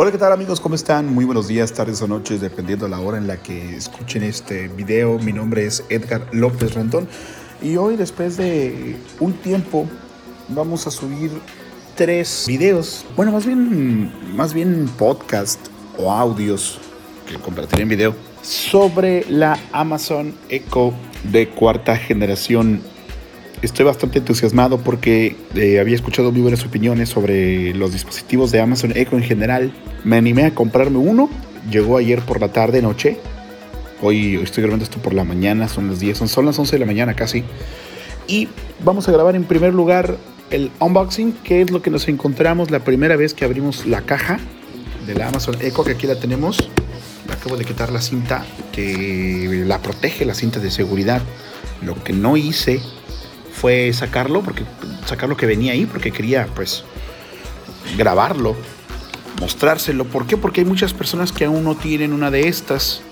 [0.00, 0.60] Hola, ¿qué tal amigos?
[0.60, 1.12] ¿Cómo están?
[1.12, 4.68] Muy buenos días, tardes o noches, dependiendo de la hora en la que escuchen este
[4.68, 5.18] video.
[5.18, 7.08] Mi nombre es Edgar López Rentón
[7.60, 9.88] y hoy después de un tiempo
[10.50, 11.32] vamos a subir
[11.96, 13.04] tres videos.
[13.16, 15.58] Bueno, más bien, más bien podcast
[15.96, 16.78] o audios
[17.28, 20.94] que convertiré en video sobre la Amazon Echo
[21.24, 22.82] de cuarta generación
[23.62, 28.92] estoy bastante entusiasmado porque eh, había escuchado muy buenas opiniones sobre los dispositivos de Amazon
[28.94, 29.72] Echo en general.
[30.04, 31.28] Me animé a comprarme uno.
[31.70, 33.18] Llegó ayer por la tarde, noche.
[34.00, 36.80] Hoy estoy grabando esto por la mañana, son las 10, son, son las 11 de
[36.80, 37.42] la mañana casi.
[38.28, 38.48] Y
[38.84, 40.16] vamos a grabar en primer lugar
[40.50, 44.38] el unboxing, que es lo que nos encontramos la primera vez que abrimos la caja
[45.06, 46.70] de la Amazon Echo, que aquí la tenemos.
[47.30, 51.22] acabo de quitar la cinta que la protege, la cinta de seguridad.
[51.82, 52.80] Lo que no hice
[53.52, 54.64] fue sacarlo, porque
[55.06, 56.84] sacar lo que venía ahí, porque quería pues
[57.96, 58.56] grabarlo,
[59.40, 60.04] mostrárselo.
[60.04, 60.36] ¿Por qué?
[60.36, 63.02] Porque hay muchas personas que aún no tienen una de estas.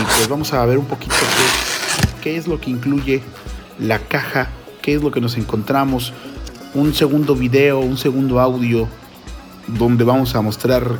[0.00, 3.22] Y pues vamos a ver un poquito qué, qué es lo que incluye
[3.78, 4.48] la caja,
[4.80, 6.12] qué es lo que nos encontramos.
[6.74, 8.88] Un segundo video, un segundo audio,
[9.66, 10.98] donde vamos a mostrar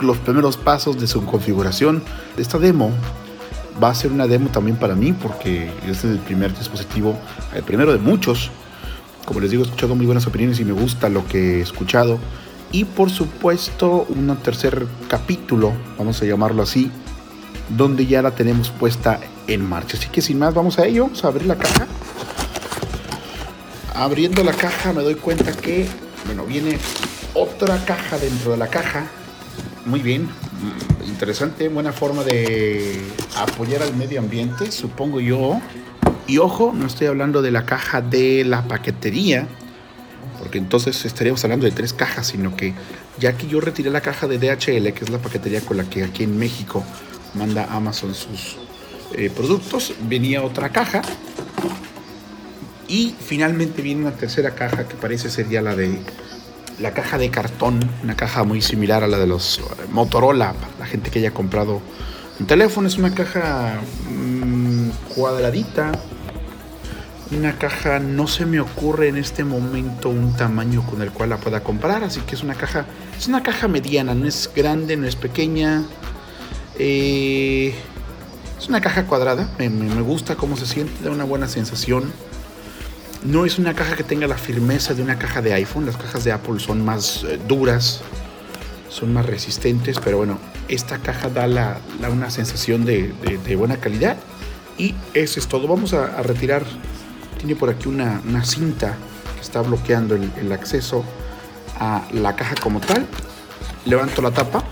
[0.00, 2.02] los primeros pasos de su configuración.
[2.36, 2.92] Esta demo
[3.82, 7.18] va a ser una demo también para mí porque este es el primer dispositivo,
[7.54, 8.50] el primero de muchos.
[9.24, 12.18] Como les digo, he escuchado muy buenas opiniones y me gusta lo que he escuchado.
[12.72, 16.90] Y por supuesto, un tercer capítulo, vamos a llamarlo así,
[17.76, 19.96] donde ya la tenemos puesta en marcha.
[19.96, 21.86] Así que sin más, vamos a ello, vamos a abrir la caja.
[23.94, 25.86] Abriendo la caja me doy cuenta que,
[26.26, 26.78] bueno, viene
[27.34, 29.06] otra caja dentro de la caja.
[29.86, 30.28] Muy bien,
[31.06, 33.00] interesante, buena forma de
[33.36, 35.60] apoyar al medio ambiente, supongo yo.
[36.26, 39.46] Y ojo, no estoy hablando de la caja de la paquetería,
[40.38, 42.74] porque entonces estaríamos hablando de tres cajas, sino que
[43.18, 46.04] ya que yo retiré la caja de DHL, que es la paquetería con la que
[46.04, 46.84] aquí en México
[47.34, 48.56] manda Amazon sus
[49.14, 51.02] eh, productos, venía otra caja.
[52.88, 55.98] Y finalmente viene una tercera caja que parece ser ya la de
[56.78, 59.60] la caja de cartón, una caja muy similar a la de los
[59.90, 61.80] Motorola, para la gente que haya comprado
[62.38, 62.86] un teléfono.
[62.86, 65.92] Es una caja mmm, cuadradita.
[67.32, 71.38] Una caja, no se me ocurre en este momento un tamaño con el cual la
[71.38, 72.86] pueda comprar, así que es una caja,
[73.18, 75.82] es una caja mediana, no es grande, no es pequeña.
[76.78, 77.74] Eh,
[78.56, 82.12] es una caja cuadrada, me, me gusta cómo se siente, da una buena sensación
[83.24, 85.86] no es una caja que tenga la firmeza de una caja de iPhone.
[85.86, 88.00] Las cajas de Apple son más eh, duras,
[88.88, 90.38] son más resistentes, pero bueno,
[90.68, 93.12] esta caja da una sensación de,
[93.56, 94.16] buena calidad.
[94.78, 95.66] Y eso es todo.
[95.66, 96.64] Vamos a, retirar,
[97.38, 98.96] tiene por aquí una, cinta
[99.34, 101.04] que está bloqueando el acceso
[101.78, 103.06] a la caja como tal.
[103.84, 104.64] Levanto la tapa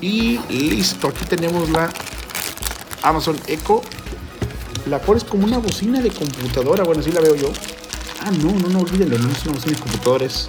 [0.00, 1.08] y listo.
[1.08, 1.90] Aquí tenemos la
[3.02, 3.82] Amazon Echo
[4.86, 6.84] la cual es como una bocina de computadora.
[6.84, 7.52] Bueno, así la veo yo.
[8.20, 10.48] Ah, no, no, no, olvídenlo, no es una bocina de computadores.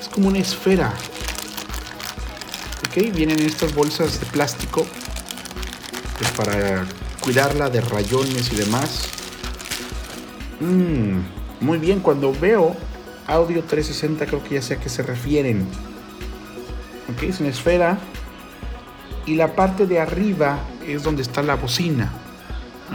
[0.00, 0.92] Es como una esfera.
[2.88, 4.86] Ok, vienen estas bolsas de plástico
[6.18, 6.86] pues para
[7.20, 9.08] cuidarla de rayones y demás.
[10.60, 11.20] Mm,
[11.60, 12.76] muy bien, cuando veo
[13.26, 15.66] audio 360 creo que ya sé a qué se refieren.
[17.12, 17.98] Ok, es una esfera.
[19.26, 22.12] Y la parte de arriba es donde está la bocina.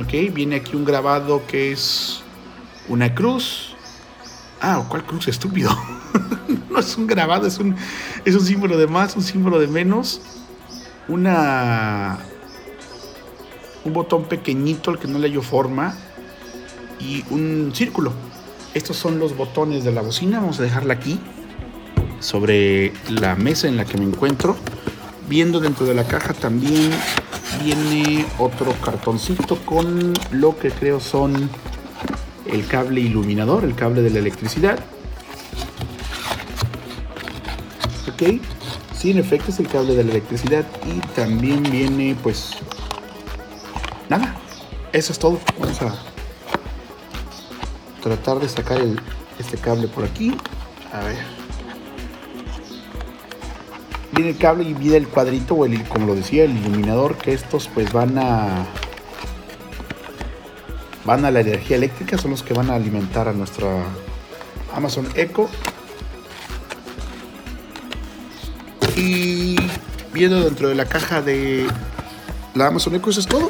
[0.02, 2.22] Ok, viene aquí un grabado que es
[2.88, 3.76] una cruz.
[4.62, 5.28] Ah, ¿cuál cruz?
[5.28, 5.72] Estúpido.
[6.70, 7.76] no es un grabado, es un,
[8.24, 10.22] es un símbolo de más, un símbolo de menos.
[11.10, 12.18] Una.
[13.84, 15.94] Un botón pequeñito al que no le hallo forma.
[17.02, 18.14] Y un círculo.
[18.74, 20.40] Estos son los botones de la bocina.
[20.40, 21.20] Vamos a dejarla aquí.
[22.22, 24.56] Sobre la mesa en la que me encuentro.
[25.28, 26.92] Viendo dentro de la caja también
[27.64, 31.50] viene otro cartoncito con lo que creo son
[32.46, 34.80] el cable iluminador, el cable de la electricidad.
[38.12, 38.42] Ok,
[38.96, 42.52] sí, en efecto es el cable de la electricidad y también viene pues
[44.10, 44.36] nada,
[44.92, 45.40] eso es todo.
[45.60, 45.96] Vamos a
[48.02, 48.82] tratar de sacar
[49.38, 50.36] este cable por aquí.
[50.92, 51.39] A ver
[54.20, 57.32] viene el cable y viene el cuadrito o el, como lo decía, el iluminador que
[57.32, 58.66] estos pues van a
[61.06, 63.86] van a la energía eléctrica, son los que van a alimentar a nuestra
[64.76, 65.50] Amazon Echo.
[68.98, 69.56] Y
[70.14, 71.66] viendo dentro de la caja de
[72.56, 73.50] la Amazon Echo, eso es todo.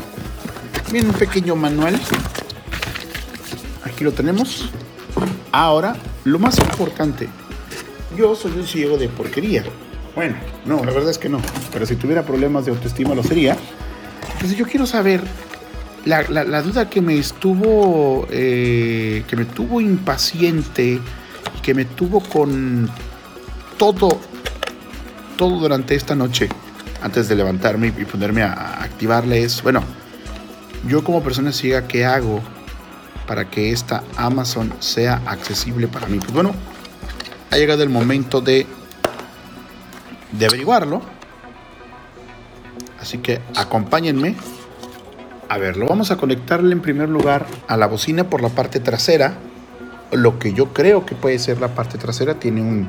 [0.92, 2.00] Viene un pequeño manual.
[3.84, 4.70] Aquí lo tenemos.
[5.52, 5.96] Ahora,
[6.26, 7.28] lo más importante.
[8.16, 9.64] Yo soy un ciego de porquería
[10.16, 10.36] Bueno,
[10.66, 11.40] no, la verdad es que no.
[11.72, 13.56] Pero si tuviera problemas de autoestima lo sería.
[14.34, 15.22] Entonces yo quiero saber
[16.06, 21.00] la, la, duda que me estuvo, eh, que me tuvo impaciente
[21.58, 22.90] y que me tuvo con
[23.78, 24.20] todo,
[25.38, 26.50] todo durante esta noche,
[27.02, 29.84] antes de levantarme y ponerme a activarle es, bueno,
[30.88, 32.42] yo como persona ciega, ¿qué hago
[33.28, 36.20] para que esta Amazon sea accesible para mí?
[36.20, 36.54] Pues bueno,
[37.52, 38.66] ha llegado el momento de,
[40.32, 41.02] de averiguarlo.
[43.00, 44.36] Así que acompáñenme
[45.50, 48.80] a ver, lo vamos a conectarle en primer lugar a la bocina por la parte
[48.80, 49.34] trasera.
[50.12, 52.88] Lo que yo creo que puede ser la parte trasera tiene un,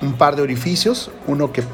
[0.00, 1.10] un par de orificios.
[1.26, 1.64] Uno que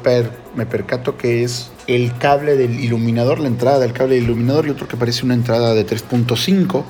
[0.55, 4.71] me percato que es el cable del iluminador, la entrada del cable del iluminador, y
[4.71, 6.83] otro que parece una entrada de 3.5.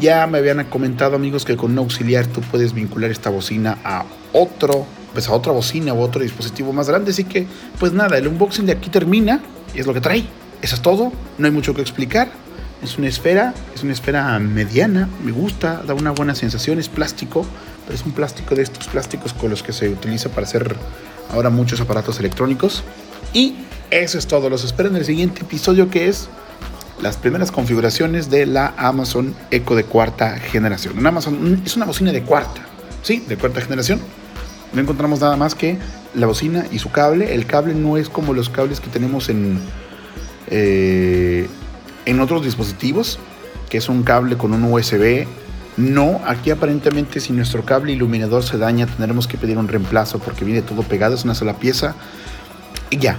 [0.00, 4.06] Ya me habían comentado amigos que con un auxiliar tú puedes vincular esta bocina a
[4.32, 7.10] otro, pues a otra bocina o otro dispositivo más grande.
[7.10, 7.46] Así que,
[7.78, 9.40] pues nada, el unboxing de aquí termina
[9.74, 10.24] y es lo que trae.
[10.60, 12.30] Eso es todo, no hay mucho que explicar.
[12.82, 17.46] Es una esfera, es una esfera mediana, me gusta, da una buena sensación, es plástico,
[17.84, 20.74] pero es un plástico de estos plásticos con los que se utiliza para hacer
[21.32, 22.82] ahora muchos aparatos electrónicos.
[23.32, 23.54] Y
[23.90, 26.28] eso es todo, los espero en el siguiente episodio que es
[27.02, 30.96] las primeras configuraciones de la Amazon Echo de cuarta generación.
[30.98, 32.62] Una Amazon es una bocina de cuarta,
[33.02, 34.00] sí, de cuarta generación.
[34.72, 35.78] No encontramos nada más que
[36.14, 37.34] la bocina y su cable.
[37.34, 39.58] El cable no es como los cables que tenemos en
[40.54, 41.48] eh,
[42.04, 43.18] en otros dispositivos,
[43.70, 45.26] que es un cable con un USB.
[45.76, 50.44] No, aquí aparentemente si nuestro cable iluminador se daña tendremos que pedir un reemplazo porque
[50.44, 51.94] viene todo pegado, es una sola pieza.
[52.90, 53.16] Y ya,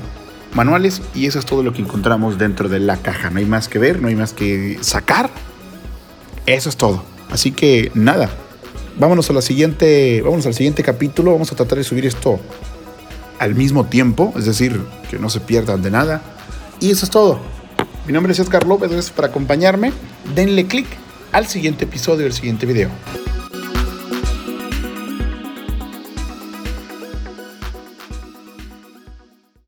[0.54, 3.32] manuales y eso es todo lo que encontramos dentro de la caja.
[3.32, 5.32] No hay más que ver, no hay más que sacar.
[6.46, 7.04] Eso es todo.
[7.32, 8.30] Así que nada,
[8.98, 11.31] vámonos a siguiente, vámonos al siguiente capítulo.
[11.34, 12.40] Vamos a tratar de subir esto
[13.40, 14.80] al mismo tiempo, es decir,
[15.10, 16.22] que no se pierdan de nada.
[16.80, 17.40] Y eso es todo.
[18.06, 19.94] Mi nombre es Edgar López, gracias por acompañarme.
[20.36, 20.88] Denle click
[21.31, 22.90] al siguiente episodio, del siguiente video.